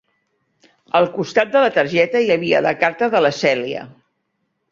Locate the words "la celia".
3.27-3.87